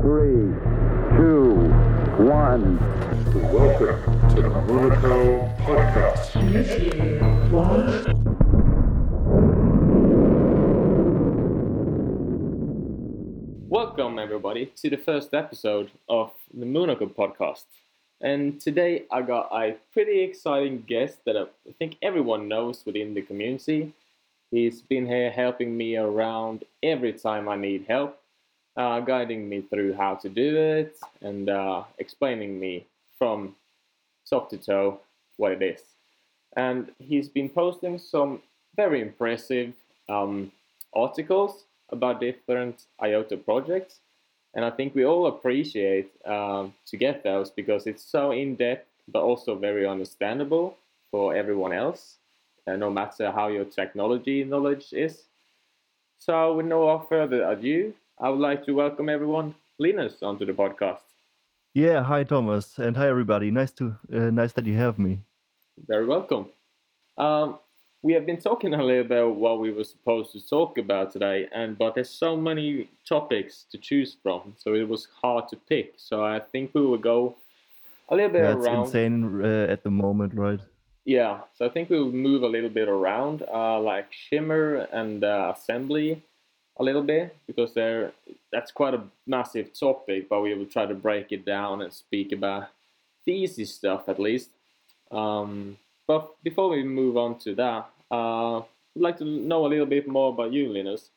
[0.00, 0.54] three,
[1.18, 1.52] two,
[2.24, 2.78] one.
[3.52, 6.34] Welcome to the Monaco Podcast.
[13.68, 17.64] Welcome, everybody, to the first episode of the Monaco podcast.
[18.22, 21.44] And today I got a pretty exciting guest that I
[21.78, 23.92] think everyone knows within the community.
[24.50, 28.19] He's been here helping me around every time I need help,
[28.76, 32.86] uh, guiding me through how to do it and uh, explaining me
[33.18, 33.54] from
[34.28, 35.00] top to toe
[35.36, 35.82] what it is.
[36.56, 38.40] And he's been posting some
[38.76, 39.72] very impressive
[40.08, 40.50] um,
[40.94, 44.00] articles about different IOTA projects.
[44.54, 48.88] And I think we all appreciate um, to get those because it's so in depth,
[49.08, 50.76] but also very understandable
[51.10, 52.16] for everyone else,
[52.66, 55.24] uh, no matter how your technology knowledge is.
[56.18, 61.00] So, with no further ado, I would like to welcome everyone, Linus, onto the podcast.
[61.72, 63.50] Yeah, hi Thomas, and hi everybody.
[63.50, 65.20] Nice to uh, nice that you have me.
[65.88, 66.50] Very welcome.
[67.16, 67.58] Um,
[68.02, 71.48] we have been talking a little about what we were supposed to talk about today,
[71.54, 75.94] and but there's so many topics to choose from, so it was hard to pick.
[75.96, 77.36] So I think we will go
[78.10, 78.84] a little bit That's around.
[78.84, 80.60] That's insane uh, at the moment, right?
[81.06, 85.54] Yeah, so I think we'll move a little bit around, uh, like shimmer and uh,
[85.56, 86.22] assembly,
[86.80, 88.12] a little bit because there
[88.50, 92.32] that's quite a massive topic, but we will try to break it down and speak
[92.32, 92.68] about
[93.26, 94.48] the easy stuff at least.
[95.10, 95.76] Um,
[96.08, 98.64] but before we move on to that, uh, I'd
[98.96, 101.10] like to know a little bit more about you, Linus.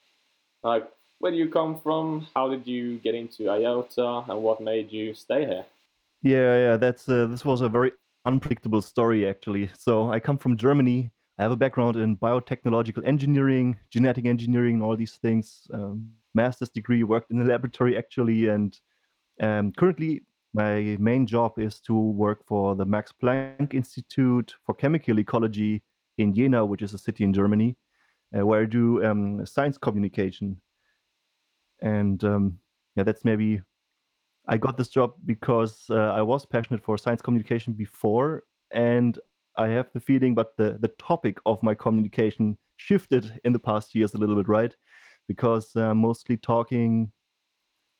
[0.63, 0.87] Like,
[1.19, 2.27] where do you come from?
[2.35, 5.65] How did you get into IOTA, and what made you stay here?
[6.21, 6.77] Yeah, yeah.
[6.77, 7.93] That's uh, this was a very
[8.25, 9.69] unpredictable story actually.
[9.77, 11.11] So I come from Germany.
[11.39, 15.67] I have a background in biotechnological engineering, genetic engineering, and all these things.
[15.73, 18.79] Um, master's degree, worked in the laboratory actually, and
[19.41, 20.23] um, currently
[20.53, 25.81] my main job is to work for the Max Planck Institute for Chemical Ecology
[26.19, 27.75] in Jena, which is a city in Germany,
[28.37, 30.61] uh, where I do um, science communication.
[31.81, 32.59] And um,
[32.95, 33.61] yeah, that's maybe
[34.47, 39.17] I got this job because uh, I was passionate for science communication before, and
[39.57, 43.95] I have the feeling, but the the topic of my communication shifted in the past
[43.95, 44.75] years a little bit, right?
[45.27, 47.11] Because uh, mostly talking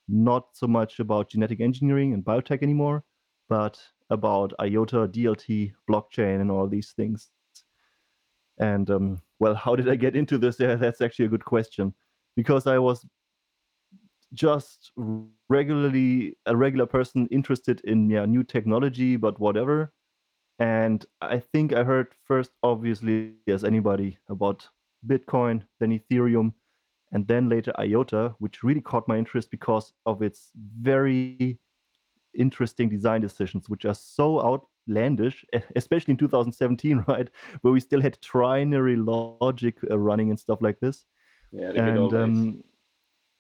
[0.07, 3.03] not so much about genetic engineering and biotech anymore,
[3.49, 7.29] but about IOTA, DLT, blockchain, and all these things.
[8.59, 10.59] And um, well, how did I get into this?
[10.59, 11.93] Yeah, that's actually a good question.
[12.35, 13.05] Because I was
[14.33, 14.91] just
[15.49, 19.93] regularly a regular person interested in yeah, new technology, but whatever.
[20.59, 24.67] And I think I heard first, obviously, as anybody, about
[25.05, 26.53] Bitcoin, then Ethereum,
[27.11, 31.59] and then later IOTA, which really caught my interest because of its very
[32.37, 37.29] interesting design decisions, which are so outlandish, especially in 2017, right,
[37.61, 41.05] where we still had trinary logic uh, running and stuff like this.
[41.51, 42.63] Yeah, And um,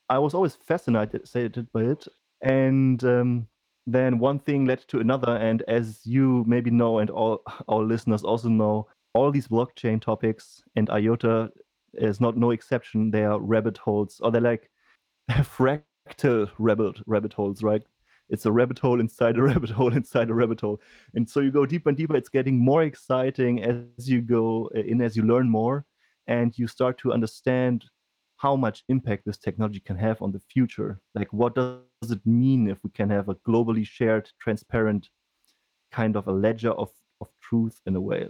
[0.09, 2.07] I was always fascinated fascinated by it.
[2.41, 3.47] And um,
[3.85, 5.35] then one thing led to another.
[5.37, 10.63] And as you maybe know, and all our listeners also know, all these blockchain topics
[10.75, 11.49] and IOTA
[11.95, 13.11] is not no exception.
[13.11, 14.69] They are rabbit holes, or they're like
[15.29, 17.83] fractal rabbit rabbit holes, right?
[18.29, 20.79] It's a rabbit hole inside a rabbit hole inside a rabbit hole,
[21.13, 22.15] and so you go deeper and deeper.
[22.15, 25.85] It's getting more exciting as you go uh, in, as you learn more,
[26.27, 27.85] and you start to understand
[28.43, 30.99] how much impact this technology can have on the future.
[31.15, 35.07] Like, what does it mean if we can have a globally shared, transparent
[35.93, 36.89] kind of a ledger of,
[37.21, 38.27] of truth in a way?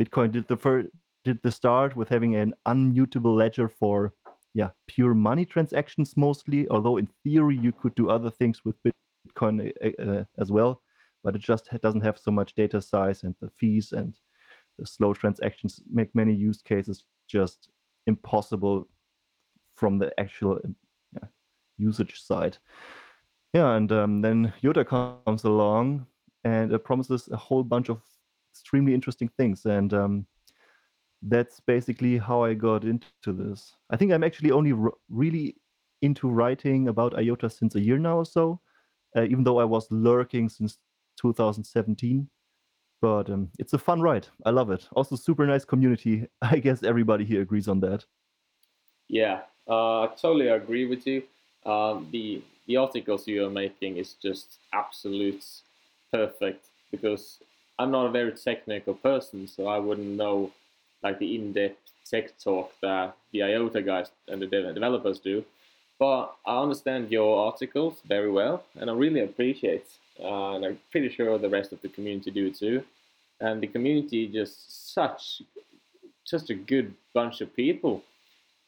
[0.00, 0.88] Bitcoin did the first
[1.24, 4.12] did the start with having an unmutable ledger for
[4.54, 6.68] yeah pure money transactions mostly.
[6.68, 10.82] Although in theory you could do other things with Bitcoin uh, uh, as well,
[11.24, 14.14] but it just doesn't have so much data size and the fees and
[14.78, 17.70] the slow transactions make many use cases just
[18.06, 18.86] impossible
[19.78, 21.28] from the actual um,
[21.78, 22.58] usage side.
[23.54, 26.06] Yeah, and um, then IOTA comes along
[26.44, 28.02] and it promises a whole bunch of
[28.52, 29.64] extremely interesting things.
[29.64, 30.26] And um,
[31.22, 33.74] that's basically how I got into this.
[33.90, 34.74] I think I'm actually only
[35.08, 35.56] really
[36.02, 38.60] into writing about IOTA since a year now or so,
[39.16, 40.78] uh, even though I was lurking since
[41.20, 42.28] 2017.
[43.00, 44.26] But um, it's a fun ride.
[44.44, 44.88] I love it.
[44.92, 46.26] Also, super nice community.
[46.42, 48.04] I guess everybody here agrees on that.
[49.08, 51.22] Yeah, uh, I totally agree with you.
[51.66, 55.44] Um, the the articles you are making is just absolute
[56.12, 57.38] perfect because
[57.78, 60.52] I'm not a very technical person, so I wouldn't know
[61.02, 61.78] like the in-depth
[62.10, 65.44] tech talk that the IOTA guys and the developers do.
[65.98, 69.86] but I understand your articles very well, and I really appreciate.
[70.20, 72.82] Uh, and I'm pretty sure the rest of the community do too.
[73.40, 75.42] And the community just such,
[76.24, 78.02] just a good bunch of people.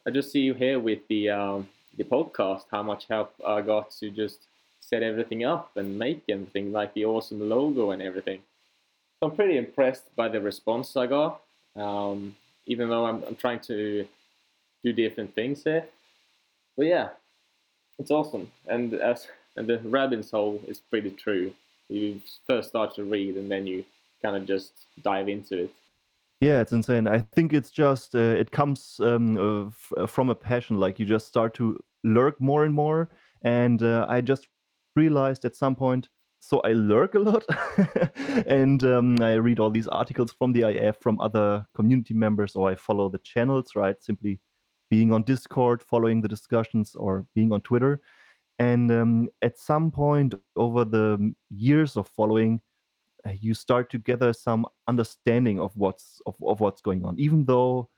[0.07, 2.65] I just see you here with the um, the podcast.
[2.71, 4.39] How much help I got to just
[4.81, 8.41] set everything up and make everything like the awesome logo and everything.
[9.19, 11.43] So I'm pretty impressed by the response I got.
[11.77, 12.35] Um,
[12.67, 14.07] even though I'm, I'm trying to
[14.83, 15.85] do different things here.
[16.77, 17.09] But yeah,
[17.99, 18.51] it's awesome.
[18.67, 21.53] And as and the rabbit's hole is pretty true.
[21.89, 23.85] You first start to read and then you
[24.23, 25.75] kind of just dive into it.
[26.41, 27.07] Yeah, it's insane.
[27.07, 29.37] I think it's just uh, it comes um,
[29.97, 30.79] uh, uh, from a passion.
[30.81, 33.11] Like you just start to lurk more and more,
[33.43, 34.49] and uh, I just
[34.97, 36.09] realized at some point.
[36.43, 37.45] So I lurk a lot,
[38.47, 42.71] and um, I read all these articles from the IF, from other community members, or
[42.71, 43.77] I follow the channels.
[43.77, 44.41] Right, simply
[44.89, 48.01] being on Discord, following the discussions, or being on Twitter.
[48.59, 52.61] And um, at some point over the years of following,
[53.27, 57.19] Uh, you start to gather some understanding of what's of, of what's going on.
[57.19, 57.89] Even though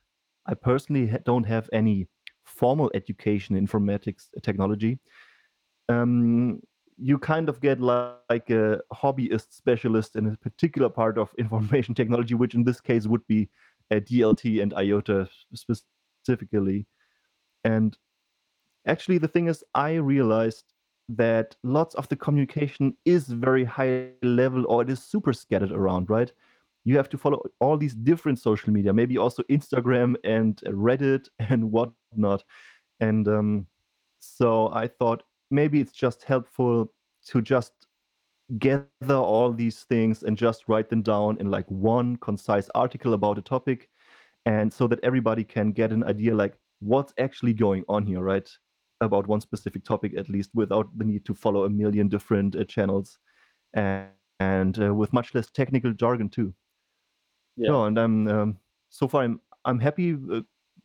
[0.47, 2.09] I personally don't have any
[2.45, 4.99] formal education in informatics uh, technology,
[5.89, 6.61] um,
[6.99, 12.35] you kind of get like, a hobbyist specialist in a particular part of information technology,
[12.35, 13.49] which in this case would be
[13.91, 16.87] uh, a DLT and IOTA specifically.
[17.65, 17.97] And
[18.87, 20.72] actually, the thing is, I realized
[21.09, 26.09] that lots of the communication is very high level or it is super scattered around,
[26.09, 26.33] right?
[26.85, 31.71] You have to follow all these different social media, maybe also Instagram and Reddit and
[31.71, 32.45] whatnot.
[33.01, 33.67] And um,
[34.21, 36.93] so I thought maybe it's just helpful
[37.27, 37.73] to just
[38.59, 43.39] gather all these things and just write them down in like one concise article about
[43.39, 43.89] a topic
[44.45, 48.51] and so that everybody can get an idea like what's actually going on here right
[49.03, 52.65] about one specific topic at least without the need to follow a million different uh,
[52.65, 53.19] channels.
[53.75, 54.09] And,
[54.41, 56.53] and uh, with much less technical jargon too.
[57.57, 57.69] Yeah.
[57.69, 58.59] no and i'm um,
[58.89, 60.41] so far i'm i'm happy uh,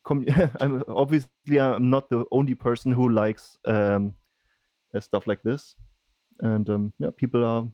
[0.61, 4.13] I'm, obviously i'm not the only person who likes um,
[4.93, 5.75] uh, stuff like this.
[6.41, 7.67] And um, yeah people are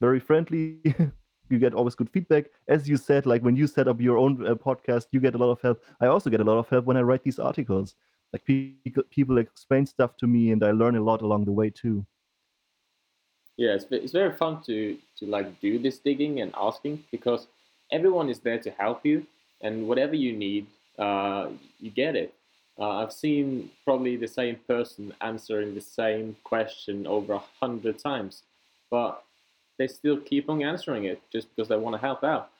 [0.00, 0.80] very friendly.
[1.48, 2.46] You get always good feedback.
[2.66, 5.38] As you said like when you set up your own uh, podcast you get a
[5.38, 5.80] lot of help.
[6.00, 7.94] I also get a lot of help when i write these articles
[8.32, 11.70] like people people explain stuff to me and i learn a lot along the way
[11.70, 12.04] too
[13.56, 17.46] Yeah, it's, it's very fun to, to like do this digging and asking because
[17.90, 19.26] everyone is there to help you
[19.62, 20.66] and whatever you need,
[20.98, 21.48] uh,
[21.80, 22.34] you get it.
[22.78, 28.42] Uh, I've seen probably the same person answering the same question over a hundred times,
[28.90, 29.24] but
[29.78, 32.50] they still keep on answering it just because they want to help out.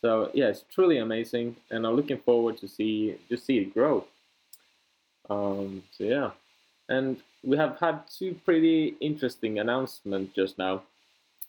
[0.00, 4.04] So yeah, it's truly amazing, and I'm looking forward to see just see it grow.
[5.30, 6.30] Um, so yeah,
[6.88, 10.82] and we have had two pretty interesting announcements just now: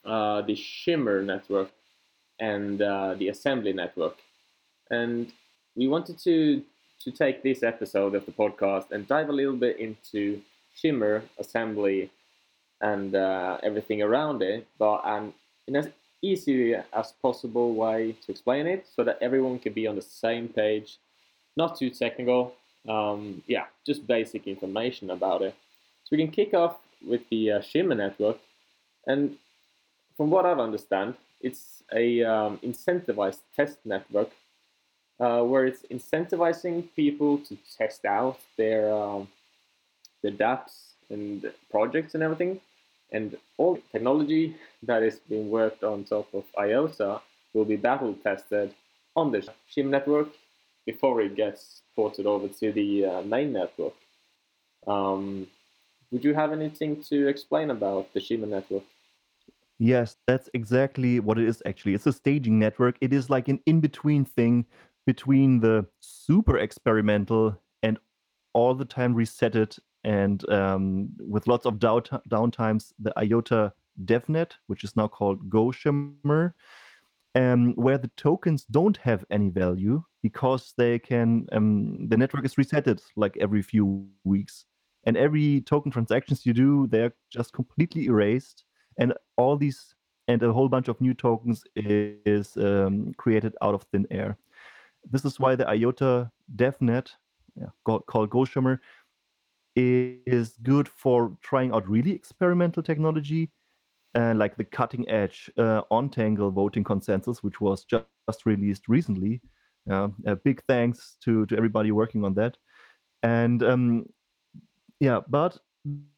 [0.04, 1.70] uh, the Shimmer network
[2.38, 4.16] and uh, the Assembly network.
[4.90, 5.32] And
[5.74, 6.62] we wanted to
[7.04, 10.40] to take this episode of the podcast and dive a little bit into
[10.74, 12.10] Shimmer, Assembly,
[12.80, 15.32] and uh, everything around it, but um,
[15.66, 15.88] in as
[16.22, 20.48] easy as possible way to explain it, so that everyone can be on the same
[20.48, 20.98] page.
[21.56, 22.54] Not too technical.
[22.88, 25.54] Um, yeah, just basic information about it.
[26.04, 28.38] So we can kick off with the uh, Shimmer network,
[29.06, 29.36] and
[30.16, 34.30] from what I understand, it's a um, incentivized test network
[35.20, 39.28] uh, where it's incentivizing people to test out their um,
[40.24, 42.60] dApps and projects and everything,
[43.12, 47.20] and all technology that is being worked on top of IOTA
[47.52, 48.74] will be battle tested
[49.14, 50.28] on the Shim network
[50.86, 53.94] before it gets ported over to the uh, main network.
[54.86, 55.48] Um,
[56.10, 58.84] would you have anything to explain about the Shimmer network?
[59.78, 61.94] Yes, that's exactly what it is actually.
[61.94, 62.96] It's a staging network.
[63.00, 64.64] It is like an in between thing
[65.06, 67.98] between the super experimental and
[68.54, 73.72] all the time resetted and um, with lots of down downtimes, the IOTA
[74.04, 76.54] DevNet, which is now called GoShimmer,
[77.36, 82.54] um, where the tokens don't have any value because they can, um, the network is
[82.54, 84.64] resetted like every few weeks.
[85.04, 88.64] And every token transactions you do, they're just completely erased
[88.98, 89.94] and all these
[90.28, 94.36] and a whole bunch of new tokens is um, created out of thin air.
[95.08, 97.10] This is why the IOTA DevNet,
[97.54, 98.32] yeah, called, called
[99.76, 103.50] is good for trying out really experimental technology,
[104.16, 108.88] uh, like the cutting edge uh, On Tangle voting consensus, which was just, just released
[108.88, 109.40] recently.
[109.90, 110.08] Uh,
[110.42, 112.56] big thanks to, to everybody working on that.
[113.22, 114.06] And um,
[114.98, 115.58] yeah, but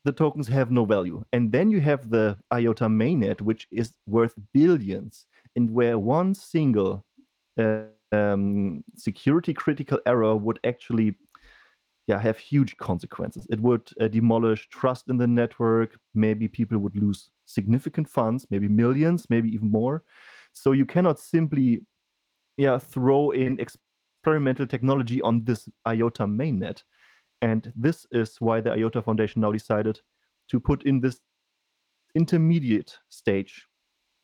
[0.04, 1.22] the tokens have no value.
[1.32, 5.26] And then you have the IOTA mainnet, which is worth billions,
[5.56, 7.04] and where one single
[7.60, 11.14] uh, um, security critical error would actually
[12.06, 13.46] yeah, have huge consequences.
[13.50, 15.98] It would uh, demolish trust in the network.
[16.14, 20.04] Maybe people would lose significant funds, maybe millions, maybe even more.
[20.52, 21.80] So you cannot simply
[22.56, 26.82] yeah, throw in experimental technology on this IOTA mainnet.
[27.40, 30.00] And this is why the IOTA Foundation now decided
[30.50, 31.20] to put in this
[32.14, 33.66] intermediate stage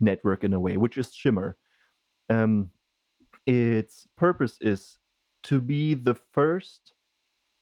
[0.01, 1.57] network in a way, which is Shimmer.
[2.29, 2.71] Um,
[3.47, 4.99] its purpose is
[5.45, 6.93] to be the first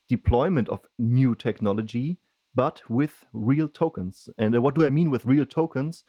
[0.08, 2.18] deployment of new technology,
[2.54, 4.28] but with real tokens.
[4.38, 6.04] And what do I mean with real tokens?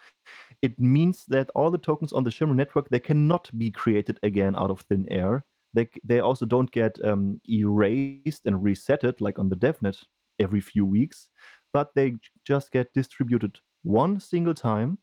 [0.61, 4.55] It means that all the tokens on the Shimmer network they cannot be created again
[4.55, 5.45] out of thin air.
[5.73, 9.97] They they also don't get um, erased and resetted like on the DevNet
[10.39, 11.27] every few weeks,
[11.73, 14.97] but they just get distributed one single time,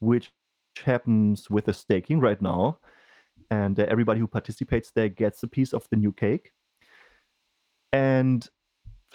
[0.00, 0.30] which
[0.84, 2.78] happens with the staking right now
[3.50, 6.52] and uh, everybody who participates there gets a piece of the new cake.
[7.92, 8.46] And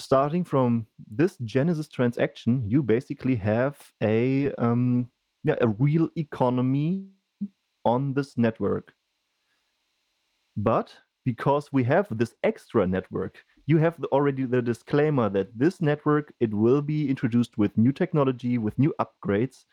[0.01, 5.09] starting from this Genesis transaction, you basically have a um,
[5.43, 7.07] yeah, a real economy
[7.85, 8.93] on this network.
[10.57, 10.93] But
[11.25, 16.33] because we have this extra network, you have the, already the disclaimer that this network
[16.39, 19.65] it will be introduced with new technology, with new upgrades,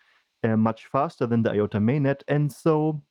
[0.44, 3.02] uh, much faster than the IOTA mainnet, and so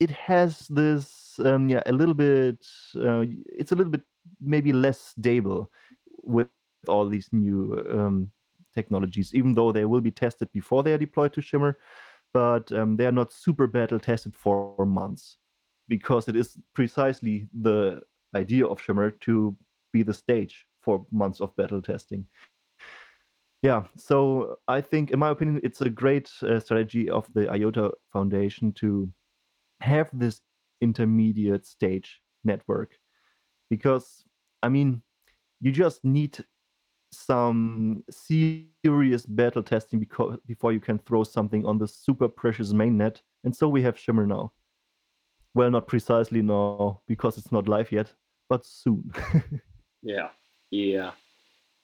[0.00, 2.64] it has this um, yeah a little bit
[2.96, 4.02] uh, it's a little bit
[4.40, 5.70] maybe less stable
[6.22, 6.48] with
[6.88, 8.30] all these new um,
[8.74, 11.78] technologies even though they will be tested before they are deployed to shimmer
[12.32, 15.38] but um, they are not super battle tested for months
[15.88, 18.00] because it is precisely the
[18.34, 19.56] idea of shimmer to
[19.92, 22.26] be the stage for months of battle testing.
[23.62, 27.92] Yeah so i think in my opinion it's a great uh, strategy of the iota
[28.12, 29.08] foundation to
[29.80, 30.42] have this
[30.82, 32.98] intermediate stage network
[33.70, 34.24] because
[34.62, 35.02] i mean
[35.60, 36.44] you just need
[37.14, 43.20] some serious battle testing because, before you can throw something on the super precious mainnet
[43.44, 44.52] and so we have shimmer now.
[45.54, 48.12] Well not precisely now because it's not live yet
[48.48, 49.12] but soon.
[50.02, 50.28] Yeah
[50.70, 51.12] yeah.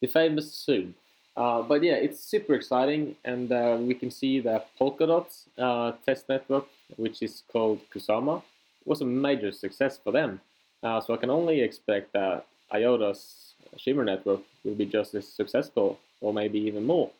[0.02, 0.94] The famous soon.
[1.36, 6.28] Uh, but yeah it's super exciting and uh, we can see that polkadot uh, test
[6.28, 8.42] network which is called Kusama,
[8.84, 10.40] was a major success for them.
[10.82, 15.98] Uh, so I can only expect that IOTA's Shimmer network will be just as successful,
[16.20, 17.10] or maybe even more.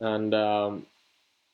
[0.00, 0.86] And um,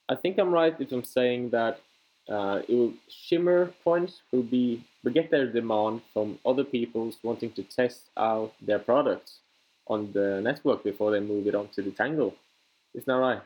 [0.09, 1.81] I think I'm right if I'm saying that
[2.29, 7.62] uh, will, Shimmer points will be will get their demand from other people's wanting to
[7.62, 9.38] test out their products
[9.87, 12.35] on the network before they move it on to the Tangle.
[12.95, 13.43] Isn't that right?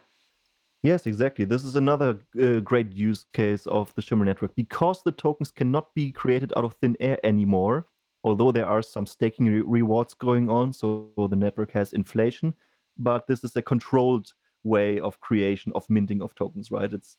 [0.83, 1.45] Yes, exactly.
[1.45, 5.93] This is another uh, great use case of the Shimmer network because the tokens cannot
[5.95, 7.87] be created out of thin air anymore.
[8.23, 12.55] Although there are some staking re- rewards going on, so the network has inflation,
[12.97, 14.33] but this is a controlled
[14.65, 16.93] way of creation of minting of tokens, right?
[16.93, 17.17] It's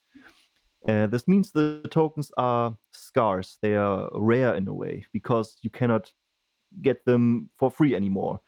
[0.87, 5.69] uh, this means the tokens are scarce; they are rare in a way because you
[5.69, 6.11] cannot
[6.81, 8.39] get them for free anymore.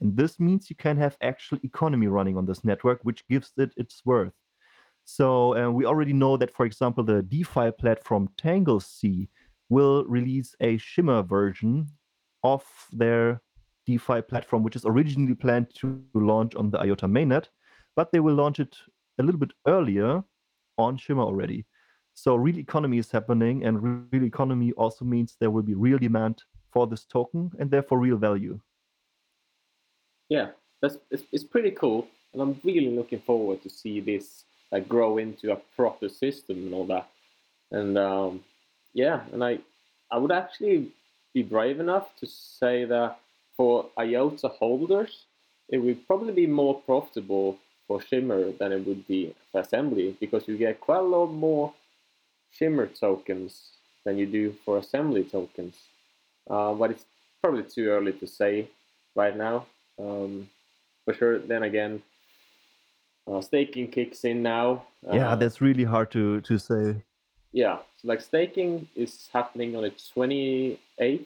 [0.00, 3.72] And this means you can have actual economy running on this network, which gives it
[3.76, 4.34] its worth.
[5.04, 9.28] So uh, we already know that, for example, the DeFi platform TangleC
[9.68, 11.86] will release a Shimmer version
[12.42, 13.40] of their
[13.86, 17.46] DeFi platform, which is originally planned to launch on the IOTA mainnet,
[17.94, 18.76] but they will launch it
[19.18, 20.22] a little bit earlier
[20.76, 21.64] on Shimmer already.
[22.14, 26.42] So real economy is happening, and real economy also means there will be real demand
[26.72, 28.60] for this token and therefore real value
[30.28, 30.48] yeah,
[30.80, 35.18] that's it's, it's pretty cool, and I'm really looking forward to see this like grow
[35.18, 37.08] into a proper system and all that.
[37.70, 38.44] And um,
[38.92, 39.58] yeah, and I
[40.10, 40.92] I would actually
[41.34, 43.18] be brave enough to say that
[43.56, 45.24] for IOTA holders,
[45.68, 50.46] it would probably be more profitable for Shimmer than it would be for Assembly because
[50.48, 51.72] you get quite a lot more
[52.50, 53.70] Shimmer tokens
[54.04, 55.76] than you do for Assembly tokens.
[56.48, 57.04] Uh, but it's
[57.42, 58.68] probably too early to say
[59.14, 59.66] right now.
[59.98, 60.48] Um,
[61.04, 62.02] for sure, then again,
[63.26, 64.84] uh, staking kicks in now.
[65.12, 67.02] Yeah, uh, that's really hard to to say.
[67.52, 71.24] Yeah, so like staking is happening on the 28th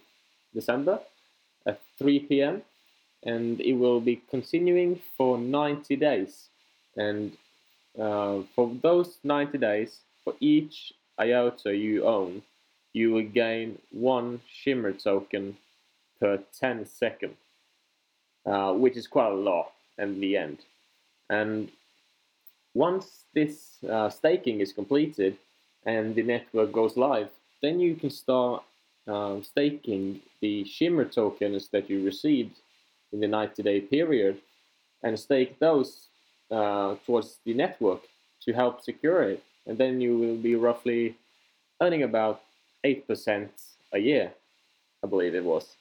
[0.54, 1.00] December
[1.66, 2.62] at 3 p.m.
[3.24, 6.48] and it will be continuing for 90 days.
[6.96, 7.36] And
[7.98, 12.42] uh, for those 90 days, for each IOTA you own,
[12.92, 15.56] you will gain one Shimmer token
[16.20, 17.36] per 10 seconds.
[18.46, 20.58] Uh, which is quite a lot in the end.
[21.28, 21.70] And
[22.74, 25.36] once this uh, staking is completed
[25.84, 27.30] and the network goes live,
[27.62, 28.62] then you can start
[29.06, 32.56] um, staking the Shimmer tokens that you received
[33.12, 34.38] in the 90 day period
[35.02, 36.08] and stake those
[36.50, 38.02] uh, towards the network
[38.42, 39.42] to help secure it.
[39.66, 41.16] And then you will be roughly
[41.80, 42.42] earning about
[42.84, 43.48] 8%
[43.92, 44.32] a year,
[45.02, 45.76] I believe it was.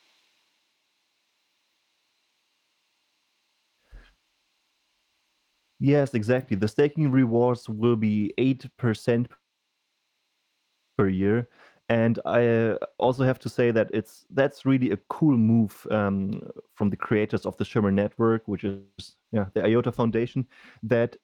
[5.79, 6.57] Yes, exactly.
[6.57, 9.27] The staking rewards will be 8%
[10.97, 11.47] per year.
[11.87, 16.39] And I uh, also have to say that it's that's really a cool move um,
[16.75, 20.45] from the creators of the Shimmer network, which is yeah the IOTA Foundation,
[20.83, 21.15] that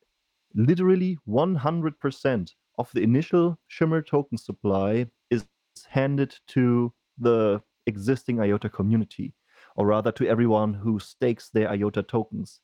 [0.55, 5.45] literally 100% of the initial Shimmer token supply is
[5.87, 9.33] handed to the existing IOTA community,
[9.75, 12.61] or rather to everyone who stakes their IOTA tokens.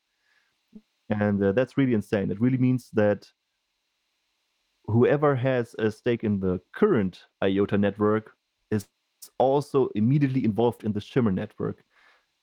[1.11, 2.31] And uh, that's really insane.
[2.31, 3.27] It really means that
[4.85, 8.31] whoever has a stake in the current IOTA network
[8.71, 8.87] is
[9.37, 11.83] also immediately involved in the Shimmer network.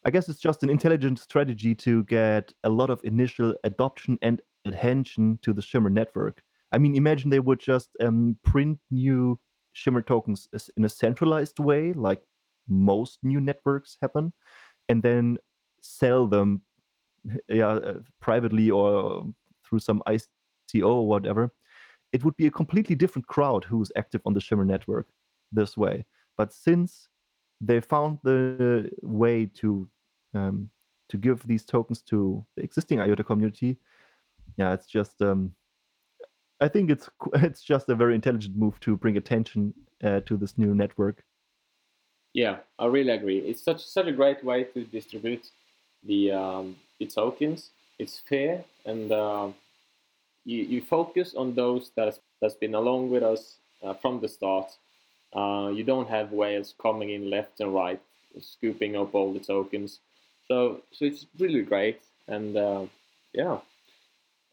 [0.05, 4.41] I guess it's just an intelligent strategy to get a lot of initial adoption and
[4.65, 6.43] attention to the Shimmer network.
[6.73, 9.39] I mean, imagine they would just um, print new
[9.73, 12.23] Shimmer tokens in a centralized way, like
[12.69, 14.33] most new networks happen,
[14.89, 15.39] and then
[15.81, 16.63] sell them,
[17.49, 19.27] yeah, uh, privately or
[19.69, 21.53] through some ICO or whatever.
[22.13, 25.09] It would be a completely different crowd who's active on the Shimmer network
[25.53, 26.05] this way.
[26.37, 27.09] But since
[27.61, 29.89] they found the way to
[30.35, 30.71] um,
[31.09, 33.79] to give these tokens to the existing IOTA community,
[34.57, 35.53] yeah, it's just um,
[36.61, 40.57] I think it's it's just a very intelligent move to bring attention uh, to this
[40.57, 41.23] new network.
[42.35, 43.39] Yeah, I really agree.
[43.39, 45.51] It's such such a great way to distribute
[46.05, 47.71] the um, the tokens.
[47.99, 49.49] It's fair and uh,
[50.45, 54.71] you you focus on those that's that's been along with us uh, from the start.
[55.35, 58.01] Uh, you don't have whales coming in left and right,
[58.41, 60.01] scooping up all the tokens.
[60.47, 62.85] So so it's really great and uh,
[63.33, 63.59] yeah.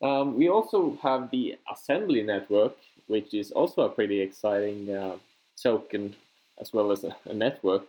[0.01, 2.75] Um, we also have the assembly network,
[3.08, 5.15] which is also a pretty exciting uh,
[5.62, 6.15] token
[6.60, 7.88] as well as a, a network.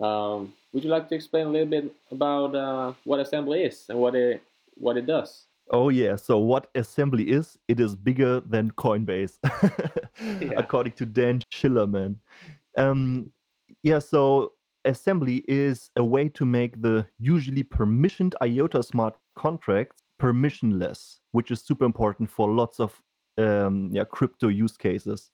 [0.00, 3.98] Um, would you like to explain a little bit about uh, what assembly is and
[3.98, 4.42] what it
[4.74, 5.46] what it does?
[5.70, 6.16] Oh yeah.
[6.16, 7.58] So what assembly is?
[7.68, 9.38] It is bigger than Coinbase,
[10.40, 10.52] yeah.
[10.56, 12.16] according to Dan Schillerman.
[12.76, 13.30] Um,
[13.82, 13.98] yeah.
[13.98, 14.52] So
[14.84, 21.60] assembly is a way to make the usually permissioned IOTA smart contracts permissionless, which is
[21.62, 23.00] super important for lots of
[23.38, 25.30] um, yeah, crypto use cases.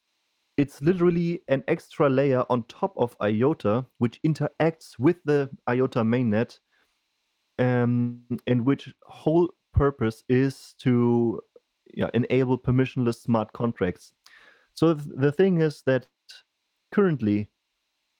[0.56, 6.58] It's literally an extra layer on top of IOTA, which interacts with the IOTA mainnet,
[7.58, 11.40] um, and which whole purpose is to
[11.94, 14.12] yeah, enable permissionless smart contracts.
[14.74, 16.06] So th- the thing is that
[16.92, 17.50] currently,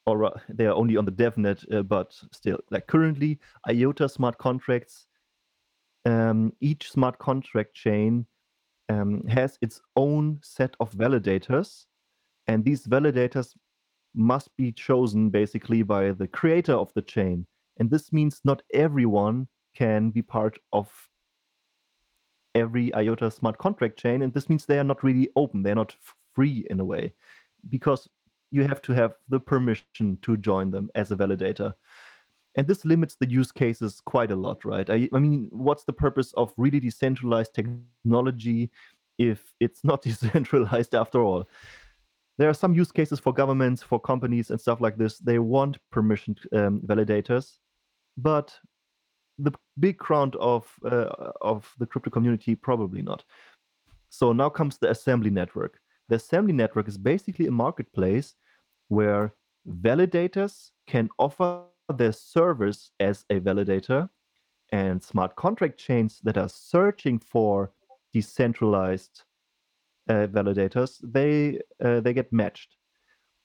[0.07, 5.07] or they are only on the DevNet, uh, but still, like currently, IOTA smart contracts
[6.07, 8.27] um, each smart contract chain
[8.88, 11.87] um, has its own set of validators,
[12.49, 13.55] and these validators
[14.15, 17.47] must be chosen basically by the creator of the chain.
[17.79, 20.91] And this means not everyone can be part of
[22.55, 25.63] every IOTA smart contract chain, and this means they are not really open.
[25.63, 25.95] They're not
[26.35, 27.13] free in a way,
[27.69, 28.09] because
[28.51, 31.75] you have to have the permission to join them as a validator
[32.57, 35.93] and this limits the use cases quite a lot right I, I, mean what's the
[35.93, 38.71] purpose of really decentralized technology
[39.19, 41.49] if it's not decentralized after all
[42.38, 45.18] there are some use cases for governments for companies and stuff like this.
[45.18, 47.59] They want permission um, validators.
[48.16, 48.55] But
[49.38, 53.25] the big crowd of uh, of the crypto community probably not.
[54.09, 55.79] So now comes the assembly network.
[56.09, 58.35] The assembly network is basically a marketplace
[58.88, 59.35] where
[59.68, 64.09] validators can offer their service as a validator
[64.72, 67.72] and smart contract chains that are searching for
[68.12, 69.22] decentralized
[70.09, 72.77] uh, validators they uh, they get matched.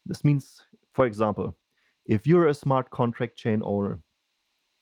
[0.06, 0.62] This means
[0.94, 1.56] for example
[2.06, 4.00] if you're a smart contract chain owner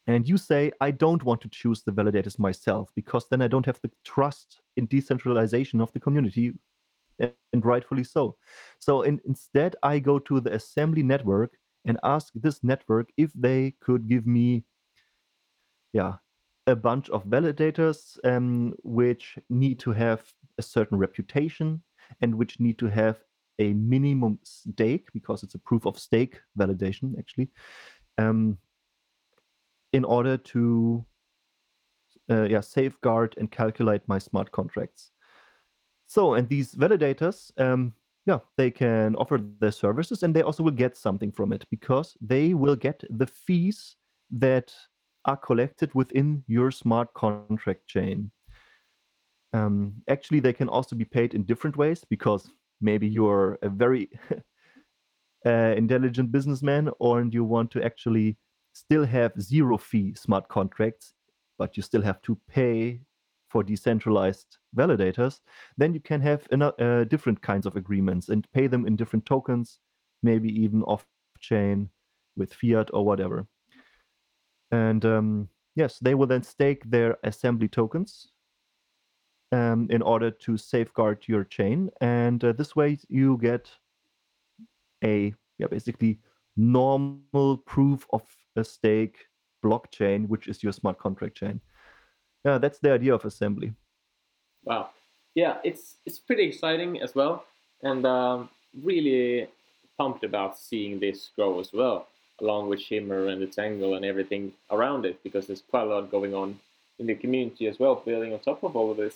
[0.07, 3.65] and you say i don't want to choose the validators myself because then i don't
[3.65, 6.53] have the trust in decentralization of the community
[7.51, 8.37] and rightfully so.
[8.79, 11.53] So in, instead i go to the assembly network
[11.85, 14.63] and ask this network if they could give me
[15.93, 16.13] yeah
[16.69, 20.21] a bunch of validators um, which need to have
[20.57, 21.81] a certain reputation
[22.21, 23.17] and which need to have
[23.59, 27.49] a minimum stake because it's a proof of stake validation actually
[28.17, 28.57] um,
[29.93, 31.05] in order to
[32.29, 35.11] uh, yeah, safeguard and calculate my smart contracts.
[36.07, 37.93] So, and these validators, um,
[38.25, 42.15] yeah, they can offer their services and they also will get something from it because
[42.21, 43.95] they will get the fees
[44.31, 44.71] that
[45.25, 48.31] are collected within your smart contract chain.
[49.53, 52.49] Um, actually, they can also be paid in different ways because
[52.81, 54.09] maybe you're a very
[55.45, 58.37] uh, intelligent businessman or and you want to actually
[58.73, 61.13] still have zero fee smart contracts,
[61.57, 63.01] but you still have to pay
[63.49, 65.39] for decentralized validators,
[65.77, 69.79] then you can have uh, different kinds of agreements and pay them in different tokens,
[70.21, 71.05] maybe even off
[71.39, 71.89] chain
[72.37, 73.47] with fiat or whatever.
[74.71, 78.27] And um, yes, they will then stake their assembly tokens
[79.51, 81.89] um, in order to safeguard your chain.
[82.01, 83.69] And uh, this way you get
[85.03, 86.19] a yeah basically
[86.57, 88.23] normal proof of
[88.55, 89.17] a stake
[89.63, 91.61] blockchain, which is your smart contract chain.
[92.45, 93.73] Yeah, that's the idea of assembly.
[94.63, 94.89] Wow.
[95.35, 97.45] Yeah, it's it's pretty exciting as well,
[97.83, 98.49] and um,
[98.83, 99.47] really
[99.97, 102.07] pumped about seeing this grow as well,
[102.41, 106.11] along with Shimmer and the Tangle and everything around it, because there's quite a lot
[106.11, 106.59] going on
[106.99, 109.15] in the community as well, building on top of all of this.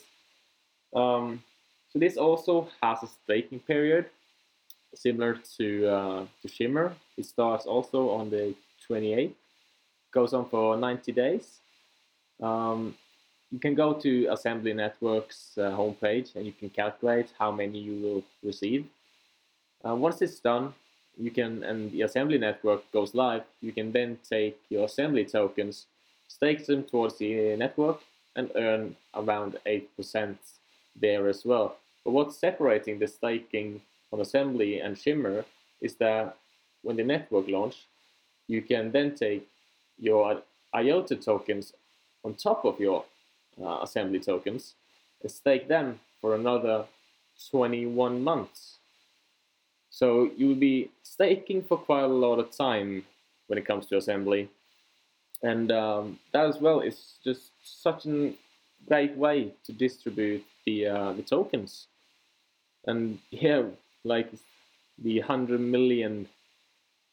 [0.96, 1.44] Um,
[1.92, 4.06] so this also has a staking period,
[4.96, 6.96] similar to uh, to Shimmer.
[7.18, 8.56] It starts also on the
[8.90, 9.34] 28th,
[10.12, 11.60] goes on for 90 days.
[12.42, 12.96] Um,
[13.52, 18.02] you can go to Assembly Network's uh, homepage and you can calculate how many you
[18.02, 18.86] will receive.
[19.88, 20.74] Uh, once it's done,
[21.18, 23.44] you can and the Assembly Network goes live.
[23.62, 25.86] You can then take your Assembly tokens,
[26.28, 28.02] stake them towards the network,
[28.36, 30.38] and earn around eight percent
[31.00, 31.78] there as well.
[32.04, 35.46] But what's separating the staking on Assembly and Shimmer
[35.82, 36.38] is that
[36.82, 37.86] when the network launch,
[38.48, 39.48] you can then take
[40.00, 40.42] your
[40.76, 41.74] IOTA tokens
[42.24, 43.06] on top of your
[43.62, 44.74] uh, Assembly tokens
[45.22, 46.86] and stake them for another
[47.50, 48.78] 21 months.
[49.94, 53.06] So you will be staking for quite a lot of time
[53.46, 54.50] when it comes to Assembly.
[55.44, 58.34] And um, that as well is just such a
[58.88, 61.90] great way to distribute the uh, the tokens.
[62.88, 63.70] And here,
[64.04, 64.32] like
[64.98, 66.28] the hundred million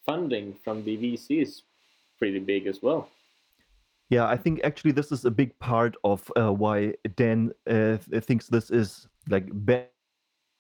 [0.07, 1.63] funding from the VC is
[2.19, 3.11] pretty big as well.
[4.09, 8.47] Yeah, I think actually this is a big part of uh, why Dan uh, thinks
[8.47, 9.87] this is like better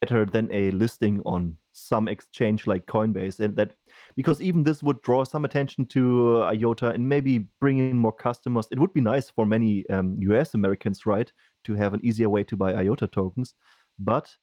[0.08, 3.72] than a listing on some exchange like Coinbase, and that
[4.16, 8.12] because even this would draw some attention to uh, IOTA and maybe bring in more
[8.12, 8.66] customers.
[8.70, 11.30] It would be nice for many um, US Americans, right,
[11.64, 13.54] to have an easier way to buy IOTA tokens.
[13.98, 14.34] But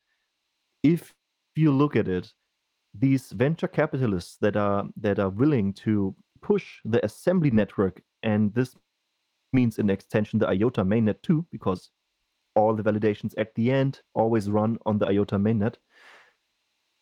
[0.84, 1.13] if
[1.56, 2.32] you look at it,
[2.93, 8.76] these venture capitalists that are that are willing to push the assembly network, and this
[9.54, 11.89] means in extension the IOTA mainnet too, because
[12.58, 15.76] all the validations at the end always run on the IOTA mainnet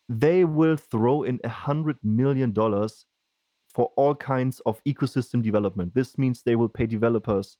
[0.08, 3.06] they will throw in a hundred million dollars
[3.74, 5.94] for all kinds of ecosystem development.
[5.94, 7.58] This means they will pay developers,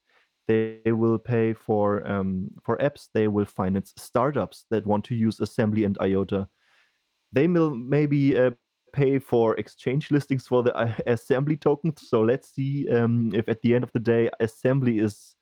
[0.49, 5.41] they will pay for um, for apps, they will finance startups that want to use
[5.41, 6.49] Assembly and IOTA.
[7.33, 8.53] They will maybe uh,
[8.93, 12.09] pay for exchange listings for the uh, Assembly tokens.
[12.09, 15.35] So let's see um, if at the end of the day Assembly is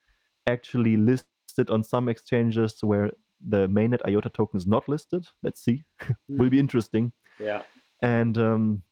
[0.46, 1.33] actually listed
[1.70, 3.10] on some exchanges where
[3.46, 5.26] the mainnet IOTA token is not listed.
[5.42, 5.84] Let's see.
[6.28, 7.12] Will be interesting.
[7.38, 7.62] Yeah.
[8.02, 8.82] And um,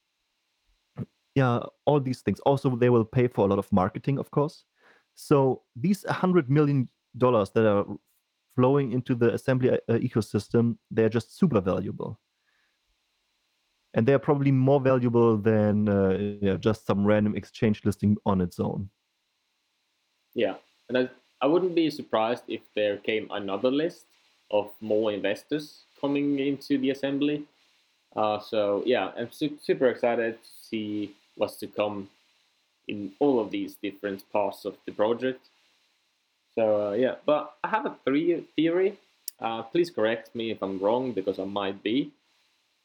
[1.35, 2.41] yeah, all these things.
[2.41, 4.65] Also, they will pay for a lot of marketing, of course.
[5.15, 7.85] So these hundred million dollars that are
[8.57, 12.19] flowing into the assembly uh, ecosystem, they're just super valuable.
[13.95, 18.59] And they're probably more valuable than uh, yeah, just some random exchange listing on its
[18.59, 18.89] own.
[20.35, 20.55] Yeah,
[20.89, 21.11] and I,
[21.43, 24.07] I wouldn't be surprised if there came another list
[24.51, 27.45] of more investors coming into the assembly.
[28.15, 32.09] Uh, so yeah, I'm su- super excited to see what's to come
[32.87, 35.49] in all of these different parts of the project.
[36.55, 38.99] So uh, yeah, but I have a three theory.
[39.41, 42.13] Uh, please correct me if I'm wrong because I might be.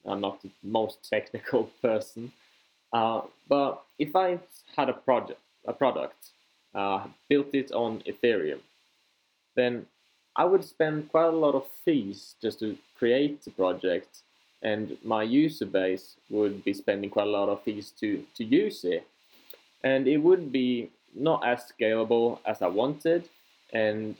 [0.06, 2.32] I'm not the most technical person.
[2.92, 4.40] Uh, but if I
[4.76, 6.32] had a project, a product,
[6.78, 8.60] uh, built it on Ethereum,
[9.56, 9.86] then
[10.36, 14.22] I would spend quite a lot of fees just to create the project,
[14.62, 18.84] and my user base would be spending quite a lot of fees to, to use
[18.84, 19.08] it.
[19.84, 23.28] And it would be not as scalable as I wanted
[23.74, 24.16] and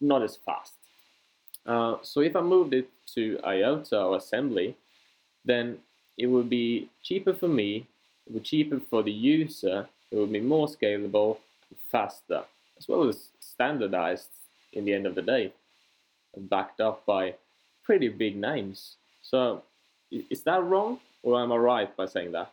[0.00, 0.74] not as fast.
[1.66, 4.74] Uh, so if I moved it to IOTA or Assembly,
[5.44, 5.78] then
[6.16, 7.86] it would be cheaper for me,
[8.26, 11.38] it would be cheaper for the user, it would be more scalable,
[11.90, 12.44] faster.
[12.78, 14.30] as well as standardized
[14.72, 15.52] in the end of the day,
[16.36, 17.34] backed up by
[17.84, 18.96] pretty big names.
[19.22, 19.62] So,
[20.10, 22.52] is that wrong, or am I right by saying that?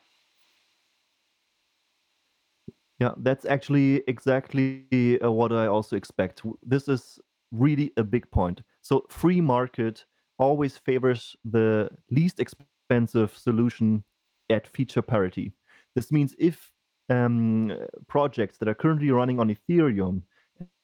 [2.99, 6.41] Yeah, that's actually exactly uh, what I also expect.
[6.63, 7.19] This is
[7.51, 8.61] really a big point.
[8.81, 10.05] So, free market
[10.39, 14.03] always favors the least expensive solution
[14.49, 15.53] at feature parity.
[15.95, 16.71] This means if
[17.09, 20.21] um, projects that are currently running on Ethereum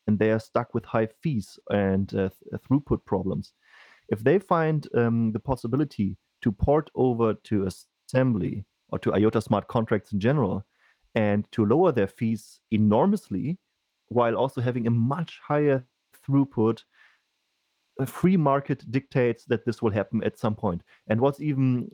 [0.08, 3.54] and they are stuck with high fees and uh, th- throughput problems,
[4.10, 9.68] if they find um, the possibility to port over to assembly or to IOTA smart
[9.68, 10.66] contracts in general
[11.16, 13.58] and to lower their fees enormously
[14.10, 15.86] while also having a much higher
[16.28, 16.84] throughput
[18.00, 20.82] a free market dictates that this will happen at some point.
[20.82, 21.90] point and what's even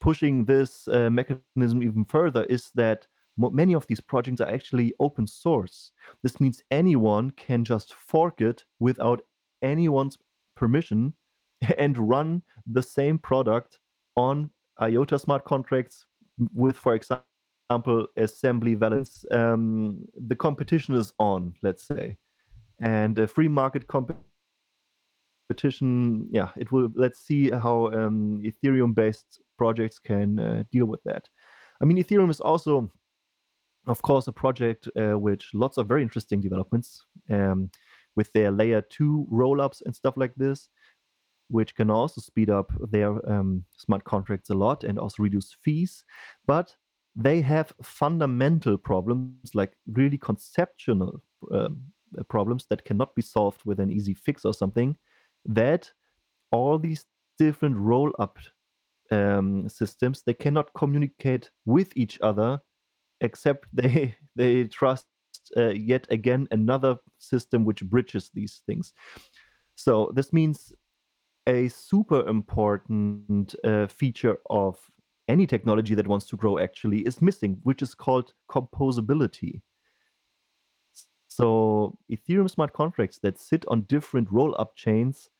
[0.00, 5.26] pushing this uh, mechanism even further is that many of these projects are actually open
[5.26, 5.92] source
[6.22, 9.22] this means anyone can just fork it without
[9.62, 10.18] anyone's
[10.56, 11.12] permission
[11.78, 13.78] and run the same product
[14.16, 16.06] on iota smart contracts
[16.54, 17.28] with for example
[18.16, 22.16] assembly valence, um, the competition is on, let's say,
[22.80, 24.18] and a free market competition.
[26.30, 26.90] Yeah, it will.
[26.94, 31.28] Let's see how um, Ethereum-based projects can uh, deal with that.
[31.80, 32.90] I mean, Ethereum is also,
[33.86, 37.70] of course, a project uh, which lots of very interesting developments um,
[38.16, 40.68] with their layer two rollups and stuff like this
[41.52, 46.02] which can also speed up their um, smart contracts a lot and also reduce fees.
[46.46, 46.74] But
[47.14, 51.20] they have fundamental problems, like really conceptual
[51.52, 51.82] um,
[52.28, 54.96] problems that cannot be solved with an easy fix or something,
[55.44, 55.90] that
[56.50, 57.04] all these
[57.38, 58.38] different roll up
[59.10, 62.58] um, systems they cannot communicate with each other
[63.22, 65.06] except they they trust
[65.56, 68.92] uh, yet again another system which bridges these things
[69.74, 70.72] so this means
[71.48, 74.78] a super important uh, feature of
[75.28, 79.60] any technology that wants to grow actually is missing, which is called composability.
[81.28, 85.30] So Ethereum smart contracts that sit on different roll-up chains,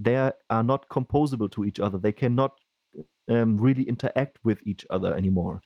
[0.00, 1.98] they are not composable to each other.
[1.98, 2.52] They cannot
[3.28, 5.60] um, really interact with each other anymore.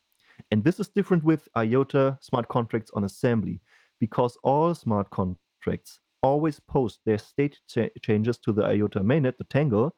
[0.50, 3.60] And this is different with IOTA smart contracts on assembly,
[4.00, 9.44] because all smart contracts always post their state cha- changes to the IOTA mainnet, the
[9.44, 9.94] Tangle.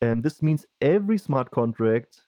[0.00, 2.20] And this means every smart contract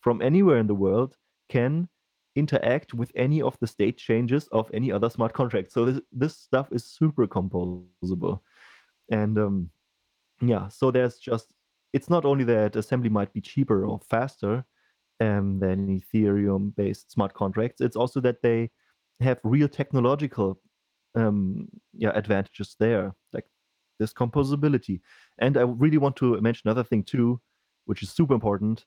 [0.00, 1.16] from anywhere in the world
[1.48, 1.88] can
[2.36, 5.72] interact with any of the state changes of any other smart contract.
[5.72, 8.40] So this, this stuff is super composable.
[9.10, 9.70] And um,
[10.40, 11.46] yeah, so there's just,
[11.92, 14.64] it's not only that assembly might be cheaper or faster
[15.20, 18.70] um, than Ethereum based smart contracts, it's also that they
[19.20, 20.60] have real technological
[21.14, 23.44] um, yeah, advantages there, like
[23.98, 25.00] this composability.
[25.38, 27.40] And I really want to mention another thing too,
[27.86, 28.84] which is super important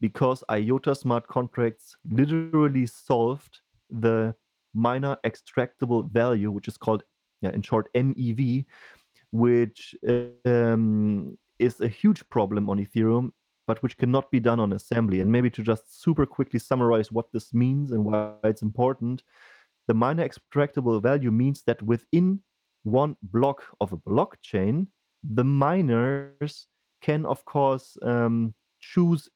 [0.00, 3.60] because IOTA smart contracts literally solved
[3.90, 4.34] the
[4.74, 7.02] miner extractable value, which is called,
[7.40, 8.64] yeah, in short, MEV,
[9.30, 9.94] which
[10.44, 13.30] um, is a huge problem on Ethereum,
[13.66, 15.20] but which cannot be done on assembly.
[15.20, 19.22] And maybe to just super quickly summarize what this means and why it's important,
[19.88, 22.40] the miner extractable value means that within
[22.82, 24.86] one block of a blockchain,
[25.22, 26.66] the miners
[27.00, 29.28] can, of course, um, choose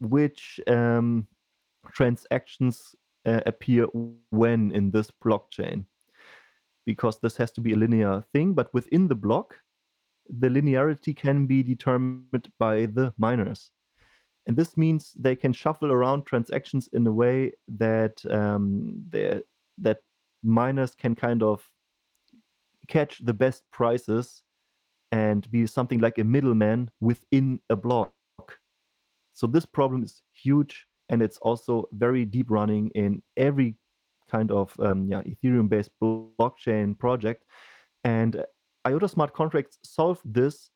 [0.00, 1.26] which um,
[1.92, 2.94] transactions
[3.26, 3.86] uh, appear
[4.30, 5.84] when in this blockchain
[6.86, 9.56] because this has to be a linear thing but within the block
[10.28, 13.70] the linearity can be determined by the miners
[14.46, 19.02] and this means they can shuffle around transactions in a way that um,
[19.78, 19.98] that
[20.42, 21.66] miners can kind of
[22.88, 24.42] catch the best prices
[25.12, 28.12] and be something like a middleman within a block
[29.34, 33.76] so this problem is huge, and it's also very deep running in every
[34.30, 37.44] kind of um, yeah, Ethereum-based blockchain project.
[38.04, 38.44] And
[38.86, 40.70] IOTA smart contracts solve this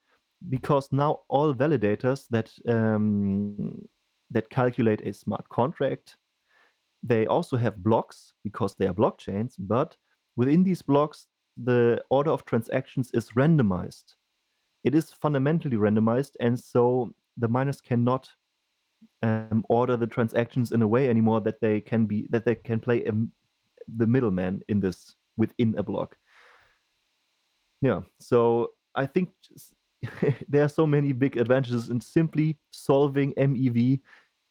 [0.48, 3.88] because now all validators that um,
[4.30, 6.16] that calculate a smart contract,
[7.02, 9.54] they also have blocks because they are blockchains.
[9.58, 9.96] But
[10.36, 14.14] within these blocks, the order of transactions is randomized.
[14.84, 18.28] It is fundamentally randomized, and so the miners cannot
[19.22, 22.80] um, order the transactions in a way anymore that they can be that they can
[22.80, 23.12] play a,
[23.96, 26.16] the middleman in this within a block.
[27.80, 29.30] Yeah, so I think
[30.48, 34.00] there are so many big advantages, and simply solving MEV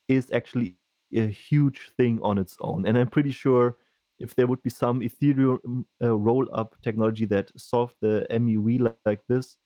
[0.07, 0.75] is actually
[1.13, 2.85] a huge thing on its own.
[2.85, 3.77] And I'm pretty sure
[4.19, 8.97] if there would be some Ethereum uh, roll up technology that solved the MEV like,
[9.05, 9.57] like this,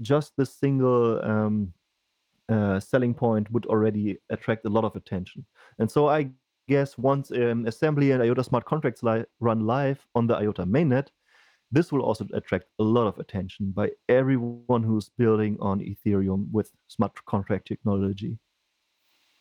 [0.00, 1.72] just the single um,
[2.48, 5.44] uh, selling point would already attract a lot of attention.
[5.78, 6.30] And so I
[6.68, 11.08] guess once um, assembly and IOTA smart contracts li- run live on the IOTA mainnet,
[11.70, 16.72] this will also attract a lot of attention by everyone who's building on Ethereum with
[16.88, 18.38] smart contract technology.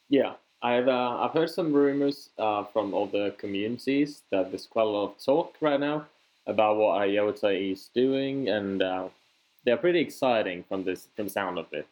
[0.09, 4.89] Yeah, I've uh, I've heard some rumors uh, from other communities that there's quite a
[4.89, 6.05] lot of talk right now
[6.47, 9.07] about what IOTA is doing, and uh,
[9.65, 11.87] they're pretty exciting from this from the sound of it.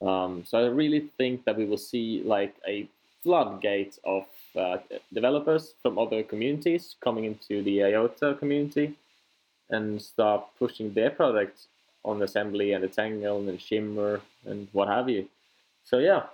[0.00, 2.88] Um, so I really think that we will see like a
[3.22, 4.76] floodgate of uh,
[5.12, 8.94] developers from other communities coming into the IOTA community
[9.70, 11.68] and start pushing their products
[12.04, 15.28] on assembly and the Tangle and Shimmer and what have you.
[15.84, 16.24] So yeah,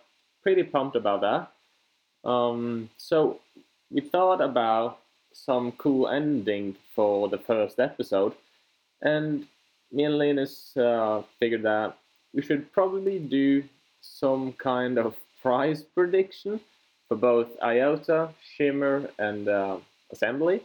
[0.42, 2.28] pretty pumped about that.
[2.28, 3.40] Um, so
[3.90, 4.98] we thought about
[5.32, 8.34] some cool ending for the first episode,
[9.02, 9.46] and
[9.92, 11.96] me and Linus uh, figured that
[12.32, 13.64] we should probably do
[14.00, 16.58] some kind of price prediction
[17.08, 19.76] for both IOTA, Shimmer, and uh,
[20.10, 20.62] Assembly.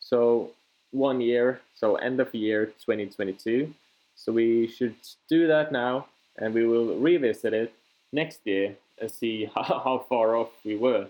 [0.00, 0.50] So
[0.90, 3.72] one year, so end of year 2022.
[4.14, 4.96] So we should
[5.28, 7.72] do that now, and we will revisit it
[8.12, 11.06] next year and see how, how far off we were.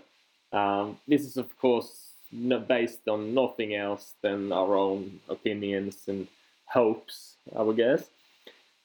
[0.51, 2.09] Um, this is, of course,
[2.67, 6.27] based on nothing else than our own opinions and
[6.65, 8.09] hopes, I would guess.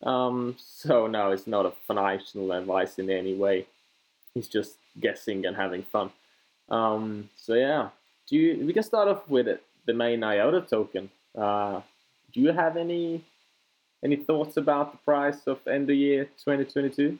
[0.02, 3.66] Um, so no, it's not a financial advice in any way.
[4.34, 6.10] It's just guessing and having fun.
[6.68, 7.88] Um, so yeah,
[8.28, 8.66] do you?
[8.66, 11.10] We can start off with it, the main IOTA token.
[11.36, 11.80] Uh,
[12.32, 13.24] do you have any
[14.04, 17.18] any thoughts about the price of end of year 2022?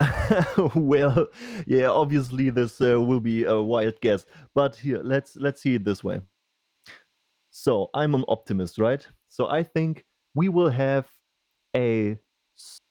[0.74, 1.26] well,
[1.66, 5.84] yeah, obviously this uh, will be a wild guess, but here let's let's see it
[5.84, 6.20] this way.
[7.50, 9.06] So I'm an optimist, right?
[9.28, 11.06] So I think we will have
[11.76, 12.18] a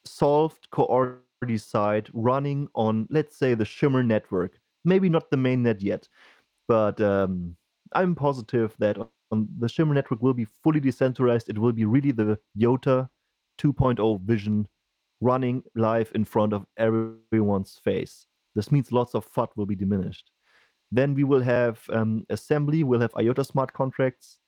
[0.06, 4.60] solved Coordicide running on, let's say, the Shimmer network.
[4.86, 6.08] Maybe not the mainnet yet,
[6.68, 7.56] but um,
[7.94, 8.98] I'm positive that
[9.32, 11.50] on the Shimmer network will be fully decentralized.
[11.50, 13.10] It will be really the IOTA
[13.60, 14.68] 2.0 vision
[15.22, 18.26] running live in front of everyone's face.
[18.56, 20.32] This means lots of FUD will be diminished.
[20.92, 24.40] Then we will have um, assembly, we'll have IOTA smart contracts,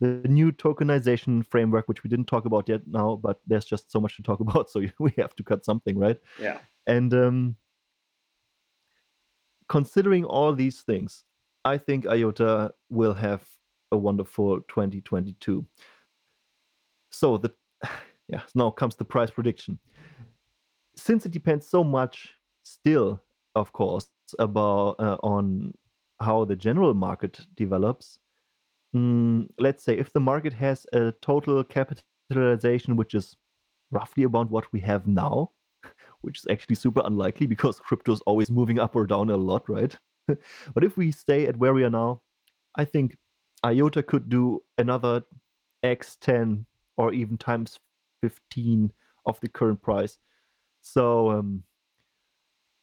[0.00, 4.00] the new tokenization framework, which we didn't talk about yet now, but there's just so
[4.00, 6.18] much to talk about, so we have to cut something, right?
[6.40, 6.58] Yeah.
[6.86, 7.56] And um,
[9.68, 11.24] considering all these things,
[11.64, 13.42] I think IOTA will have
[13.92, 15.64] a wonderful 2022.
[17.10, 17.52] So the
[18.28, 19.78] yeah, now comes the price prediction.
[20.96, 23.22] Since it depends so much still,
[23.54, 25.74] of course, about uh, on
[26.20, 28.18] how the general market develops,
[28.94, 33.36] mm, let's say if the market has a total capitalization which is
[33.90, 35.50] roughly about what we have now,
[36.22, 39.68] which is actually super unlikely because crypto is always moving up or down a lot,
[39.68, 39.96] right?
[40.74, 42.20] but if we stay at where we are now,
[42.76, 43.16] I think
[43.64, 45.22] IOTA could do another
[45.84, 46.64] X10
[46.96, 47.78] or even times
[48.22, 48.92] 15
[49.26, 50.18] of the current price.
[50.80, 51.62] So um,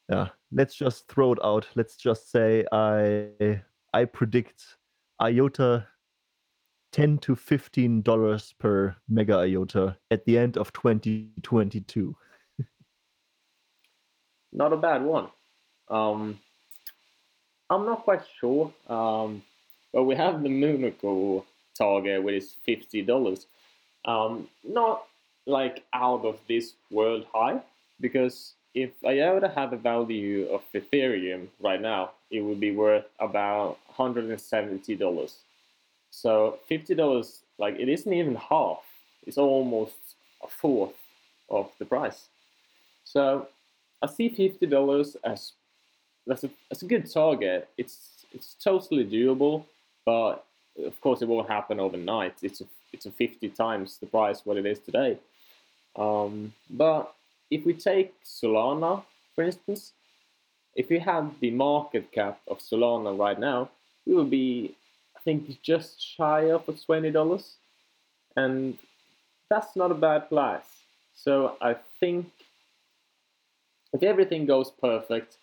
[0.10, 1.68] yeah, let's just throw it out.
[1.76, 3.62] Let's just say I
[3.94, 4.78] I predict
[5.22, 5.88] IOTA
[6.92, 12.16] 10 to 15 dollars per mega iota at the end of 2022
[14.52, 15.28] not a bad one
[15.90, 16.40] um,
[17.70, 19.42] i'm not quite sure um,
[19.94, 21.46] but we have the Monaco
[21.78, 23.46] target which is 50 dollars
[24.06, 25.06] um, not
[25.46, 27.60] like out of this world high
[28.02, 33.06] because if I ever had the value of ethereum right now it would be worth
[33.20, 35.40] about 170 dollars
[36.12, 38.84] so fifty dollars, like it isn't even half.
[39.26, 39.98] It's almost
[40.44, 40.96] a fourth
[41.50, 42.28] of the price.
[43.04, 43.48] So
[44.02, 45.54] I see fifty dollars as
[46.28, 47.70] that's a that's a good target.
[47.78, 49.66] It's it's totally doable,
[50.06, 50.46] but
[50.86, 52.36] of course it won't happen overnight.
[52.42, 55.18] It's a it's a fifty times the price what it is today.
[55.96, 57.14] Um, but
[57.50, 59.04] if we take Solana,
[59.36, 59.94] for instance,
[60.76, 63.70] if we had the market cap of Solana right now,
[64.06, 64.76] we would be
[65.16, 67.56] I think just shy of twenty dollars,
[68.36, 68.78] and
[69.50, 70.84] that's not a bad price.
[71.16, 72.32] So I think
[73.92, 75.38] if everything goes perfect,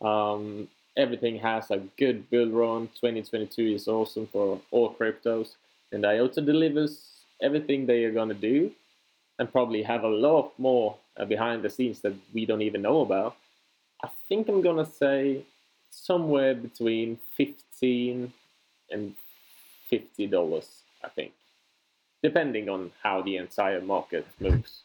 [0.00, 2.88] um, everything has a good bull run.
[3.00, 5.54] 2022 is awesome for all cryptos,
[5.92, 8.70] and IOTA delivers everything they are gonna do,
[9.38, 13.00] and probably have a lot more uh, behind the scenes that we don't even know
[13.02, 13.36] about.
[14.04, 15.44] I think I'm gonna say
[15.90, 18.32] somewhere between 15
[18.90, 19.14] and
[19.88, 21.32] fifty dollars, I think,
[22.22, 24.82] depending on how the entire market moves.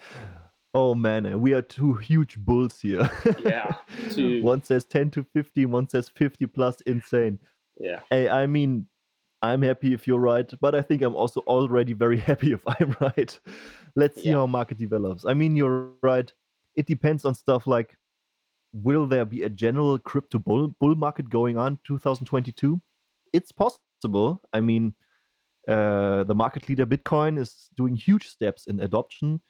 [0.76, 3.10] Oh man, we are two huge bulls here.
[3.40, 3.72] Yeah,
[4.10, 7.38] two- one says 10 to 50, one says 50 plus insane.
[7.80, 8.86] Yeah, Hey, I mean,
[9.40, 12.94] I'm happy if you're right, but I think I'm also already very happy if I'm
[13.00, 13.40] right.
[13.94, 14.34] Let's see Yeah.
[14.36, 15.24] how market develops.
[15.24, 16.30] I mean, you're right.
[16.74, 17.96] It depends on stuff like
[18.74, 22.78] will there be a general crypto bull, bull market going on 2022?
[23.32, 24.42] It's possible.
[24.52, 24.94] I mean,
[25.66, 29.40] uh, the market leader Bitcoin is doing huge steps in adoption.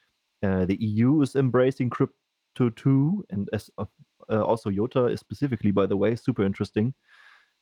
[0.43, 3.85] Uh, the EU is embracing crypto too, and as uh,
[4.29, 6.93] also IOTA is specifically, by the way, super interesting.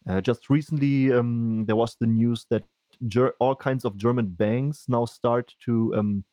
[0.07, 2.63] Uh, just recently, um, there was the news that
[3.07, 6.23] ger- all kinds of German banks now start to, um,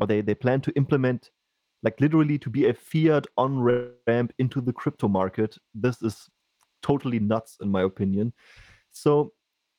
[0.00, 1.30] or they, they plan to implement,
[1.82, 3.60] like literally to be a fiat on
[4.06, 5.56] ramp into the crypto market.
[5.74, 6.28] This is
[6.82, 8.32] totally nuts, in my opinion.
[8.92, 9.32] So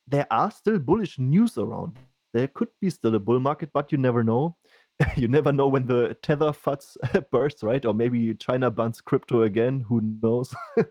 [0.06, 1.96] there are still bullish news around.
[2.32, 4.56] There could be still a bull market, but you never know.
[5.16, 6.96] you never know when the tether fuds
[7.30, 7.84] bursts, right?
[7.84, 9.84] Or maybe China bans crypto again.
[9.88, 10.54] Who knows?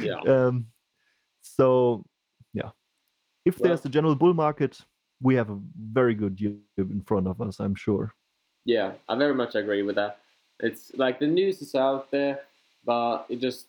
[0.00, 0.20] Yeah.
[0.26, 0.66] Um,
[1.40, 2.04] so,
[2.52, 2.70] yeah,
[3.44, 4.80] if Well- there's a general bull market,
[5.22, 5.58] we have a
[5.92, 8.12] very good year in front of us, I'm sure.
[8.64, 10.18] yeah, I very much agree with that.
[10.60, 12.40] It's like the news is out there,
[12.84, 13.66] but it just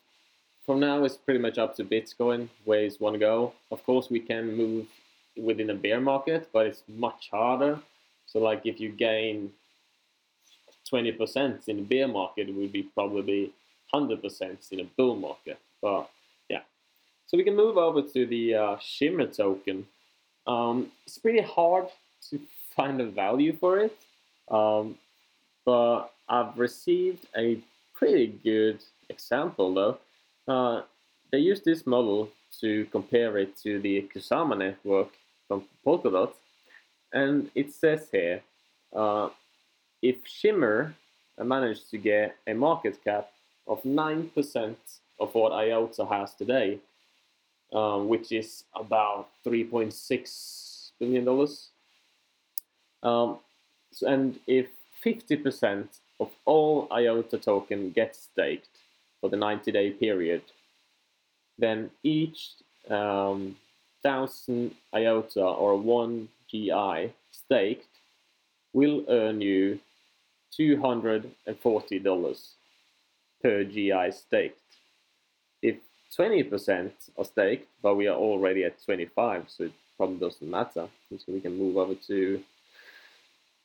[0.65, 3.53] from now it's pretty much up to Bitcoin where it's want to go.
[3.71, 4.87] Of course, we can move
[5.37, 7.79] within a bear market, but it's much harder.
[8.25, 9.51] So, like if you gain
[10.87, 13.51] twenty percent in a bear market, would be probably
[13.93, 15.59] hundred percent in a bull market.
[15.81, 16.09] But
[16.49, 16.61] yeah,
[17.27, 19.85] so we can move over to the uh, Shimmer token.
[20.47, 21.87] Um, it's pretty hard
[22.29, 22.39] to
[22.75, 23.97] find a value for it,
[24.49, 24.97] um,
[25.65, 27.59] but I've received a
[27.93, 28.79] pretty good
[29.09, 29.97] example though.
[30.47, 30.81] Uh,
[31.31, 32.29] they use this model
[32.61, 35.09] to compare it to the Kusama network
[35.47, 36.33] from Polkadot,
[37.11, 38.41] and it says here
[38.95, 39.29] uh,
[40.09, 40.93] if Shimmer
[41.43, 43.31] managed to get a market cap
[43.67, 44.75] of 9%
[45.19, 46.79] of what IOTA has today,
[47.73, 51.27] um, which is about $3.6 billion.
[53.01, 53.39] Um,
[53.91, 54.67] so- and if
[55.03, 55.87] 50%
[56.19, 58.77] of all IOTA token gets staked
[59.19, 60.43] for the 90 day period,
[61.57, 62.51] then each
[62.89, 63.55] um,
[64.03, 67.87] thousand IOTA or one GI staked
[68.73, 69.79] will earn you
[70.59, 72.49] $240
[73.41, 74.61] per GI staked.
[75.61, 75.77] If
[76.17, 80.87] 20% are staked, but we are already at 25, so it probably doesn't matter.
[81.09, 82.43] So we can move over to,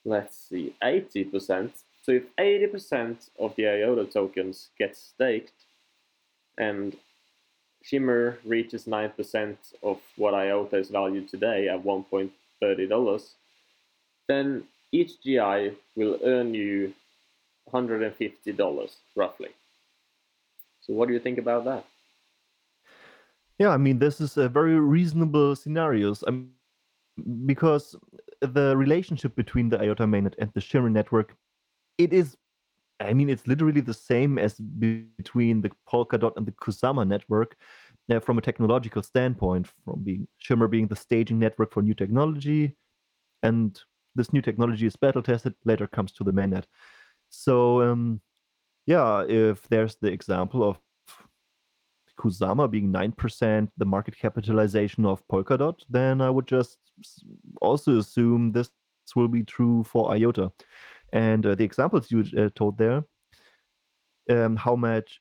[0.05, 1.71] let's see, 80%.
[2.03, 5.67] So if 80% of the IOTA tokens get staked,
[6.59, 6.97] and
[7.83, 13.35] Shimmer reaches 9% of what IOTA is valued today at $1.30,
[14.29, 16.93] then each GI will earn you
[17.73, 19.49] $150 roughly.
[20.81, 21.85] So what do you think about that?
[23.59, 26.25] Yeah, I mean, this is a very reasonable scenarios.
[26.27, 26.51] Um,
[27.45, 27.95] because
[28.41, 31.37] the relationship between the IOTA mainnet and the Shimmer network,
[31.99, 32.37] it is,
[32.99, 37.57] I mean, it's literally the same as be- between the Polkadot and the Kusama network
[38.11, 42.77] uh, from a technological standpoint, from being Shimmer being the staging network for new technology,
[43.43, 43.79] and
[44.15, 46.65] this new technology is battle tested, later comes to the mainnet.
[47.29, 48.21] So, um,
[48.87, 50.79] yeah, if there's the example of
[52.19, 56.79] Kusama being 9% the market capitalization of Polkadot, then I would just
[57.63, 58.71] also assume this
[59.17, 60.53] will be true for IOTA.
[61.13, 63.03] And uh, the examples you uh, told there,
[64.29, 65.21] um, how much,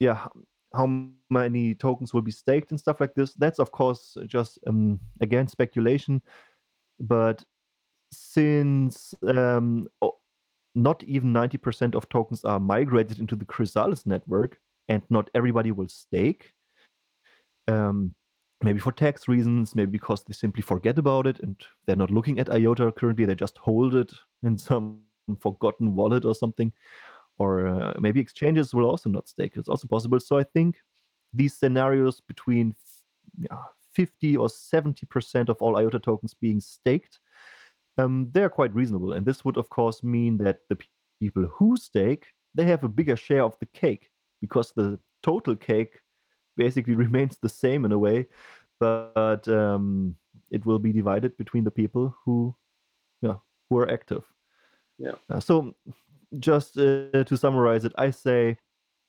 [0.00, 0.26] yeah,
[0.74, 4.98] how many tokens will be staked and stuff like this, that's of course just, um,
[5.20, 6.22] again, speculation.
[6.98, 7.44] But
[8.12, 9.88] since um,
[10.74, 14.58] not even 90% of tokens are migrated into the Chrysalis network,
[14.88, 16.52] and not everybody will stake.
[17.68, 18.14] Um,
[18.62, 21.56] maybe for tax reasons, maybe because they simply forget about it and
[21.86, 25.00] they're not looking at IOTA currently, they just hold it in some
[25.40, 26.72] forgotten wallet or something.
[27.38, 29.52] Or uh, maybe exchanges will also not stake.
[29.54, 30.20] It's also possible.
[30.20, 30.76] So I think
[31.32, 32.74] these scenarios between
[33.38, 33.56] yeah,
[33.94, 37.18] 50 or 70% of all IOTA tokens being staked,
[37.98, 39.12] um, they're quite reasonable.
[39.12, 40.78] And this would, of course, mean that the
[41.20, 44.10] people who stake, they have a bigger share of the cake
[44.40, 46.00] because the total cake
[46.56, 48.26] basically remains the same in a way,
[48.78, 50.16] but um,
[50.50, 52.54] it will be divided between the people who,
[53.22, 53.36] yeah,
[53.68, 54.24] who are active.
[54.98, 55.12] Yeah.
[55.30, 55.74] Uh, so,
[56.38, 58.56] just uh, to summarize it, I say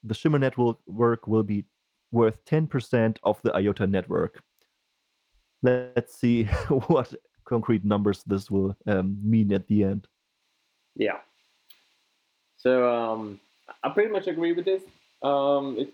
[0.03, 1.65] the Shimmer network work will be
[2.11, 4.41] worth 10% of the IOTA network.
[5.61, 6.43] let's see
[6.87, 7.13] what
[7.51, 10.07] concrete numbers this will um, mean at the end.
[10.95, 11.19] Yeah.
[12.55, 13.39] So um,
[13.83, 14.83] I pretty much agree with this.
[15.21, 15.91] Um, it's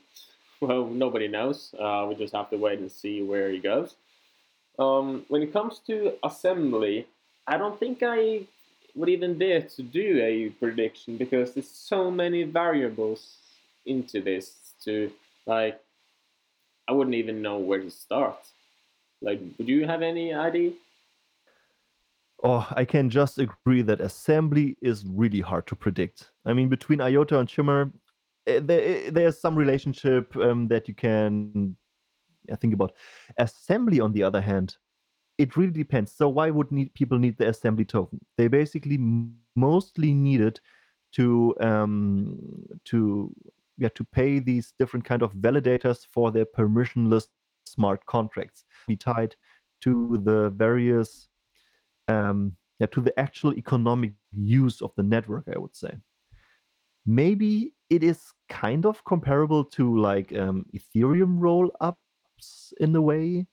[0.62, 1.74] well, nobody knows.
[1.80, 3.96] Uh, we just have to wait and see where he goes.
[4.80, 7.08] Um, when it comes to assembly,
[7.48, 8.46] I don't think I
[8.96, 13.38] would even dare to do a prediction because there's so many variables
[13.86, 14.54] into this.
[14.86, 15.12] To
[15.46, 15.80] like,
[16.88, 18.40] I wouldn't even know where to start.
[19.22, 20.72] Like, would you have any idea?
[22.44, 26.32] Oh, I can just agree that assembly is really hard to predict.
[26.46, 27.92] I mean, between IOTA and Shimmer,
[28.46, 31.76] eh, there, eh, there's some relationship um, that you can
[32.60, 32.94] think about.
[33.40, 34.78] Assembly, on the other hand,
[35.38, 36.12] it really depends.
[36.12, 38.20] So why would need people need the assembly token?
[38.38, 39.00] They basically
[39.56, 40.60] mostly need it
[41.14, 42.38] to um,
[42.86, 43.34] to
[43.78, 47.28] yeah to pay these different kind of validators for their permissionless
[47.66, 49.36] smart contracts be tied
[49.82, 51.28] to the various
[52.08, 55.92] um, yeah, to the actual economic use of the network, I would say.
[57.06, 63.48] Maybe it is kind of comparable to like um, Ethereum roll ups in a way.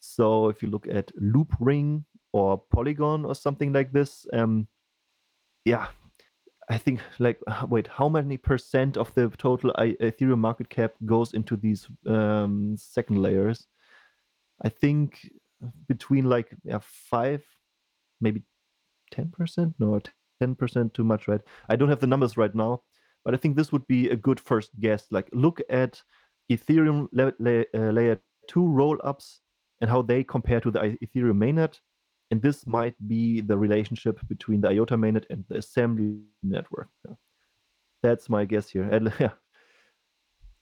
[0.00, 4.66] So if you look at Loopring or Polygon or something like this, um,
[5.64, 5.88] yeah,
[6.68, 7.38] I think like
[7.68, 13.22] wait, how many percent of the total Ethereum market cap goes into these um, second
[13.22, 13.66] layers?
[14.62, 15.30] I think
[15.86, 17.44] between like yeah, five
[18.20, 18.42] maybe
[19.12, 19.74] 10%?
[19.78, 20.00] No,
[20.42, 21.40] 10% too much, right?
[21.68, 22.82] I don't have the numbers right now,
[23.24, 25.06] but I think this would be a good first guess.
[25.10, 26.02] Like, look at
[26.50, 29.40] Ethereum la- la- uh, layer 2 roll ups
[29.80, 31.78] and how they compare to the Ethereum mainnet.
[32.30, 36.88] And this might be the relationship between the IOTA mainnet and the assembly network.
[38.02, 38.84] That's my guess here.
[38.84, 39.32] And yeah,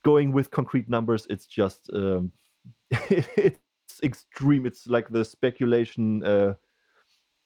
[0.05, 2.33] going with concrete numbers, it's just um,
[2.91, 3.61] it's
[4.03, 4.67] extreme.
[4.67, 6.55] It's like the speculation uh,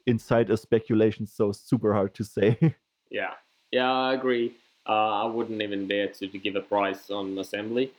[0.08, 2.58] inside a speculation so super hard to say.
[3.10, 3.34] Yeah.
[3.72, 4.52] Yeah i agree.
[4.86, 7.90] Uh, i wouldn't even dare to, to give a price on assembly.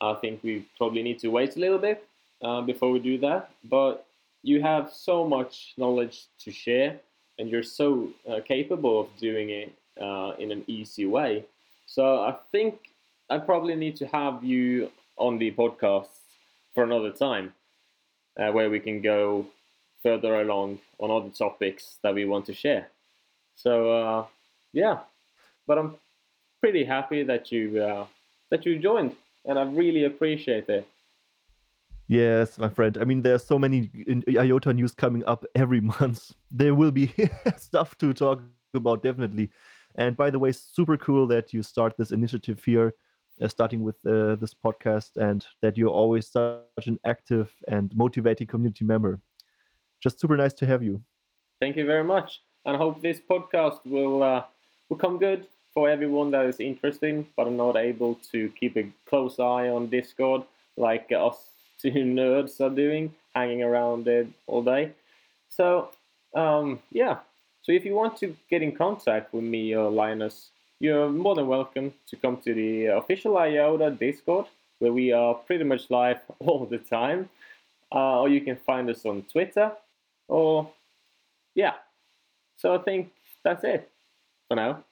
[0.00, 1.98] I think we probably need to wait a little bit
[2.42, 3.50] uh, before we do that.
[3.64, 4.06] But
[4.42, 6.98] you have so much knowledge to share
[7.38, 11.44] and you're so uh, capable of doing it uh, in an easy way.
[11.86, 12.74] So i think
[13.30, 16.14] i probably need to have you on the podcast
[16.74, 17.52] for another time
[18.38, 19.46] uh, where we can go
[20.06, 22.86] further along on other topics that we want to share.
[23.56, 24.26] So uh,
[24.72, 24.98] yeah,
[25.66, 25.96] but I'm
[26.62, 28.06] pretty happy that you uh,
[28.50, 30.86] that you joined, and I really appreciate it.
[32.06, 32.96] Yes, my friend.
[33.00, 33.90] I mean, there's so many
[34.28, 36.30] IOTA news coming up every month.
[36.52, 37.12] There will be
[37.56, 38.42] stuff to talk
[38.74, 39.50] about, definitely.
[39.96, 42.94] And by the way, super cool that you start this initiative here,
[43.42, 48.46] uh, starting with uh, this podcast, and that you're always such an active and motivating
[48.46, 49.20] community member
[50.06, 51.02] just super nice to have you.
[51.60, 54.44] Thank you very much, and I hope this podcast will uh,
[54.88, 58.84] will come good for everyone that is interested, but are not able to keep a
[59.08, 60.42] close eye on Discord
[60.76, 61.38] like us
[61.82, 64.92] two nerds are doing, hanging around it all day.
[65.48, 65.90] So
[66.34, 67.16] um, yeah,
[67.62, 71.48] so if you want to get in contact with me or Linus, you're more than
[71.48, 74.46] welcome to come to the official IOTA Discord,
[74.78, 77.28] where we are pretty much live all the time.
[77.92, 79.72] Uh, or you can find us on Twitter
[80.28, 80.70] or,
[81.54, 81.74] yeah.
[82.56, 83.10] So I think
[83.44, 83.90] that's it
[84.48, 84.84] for now.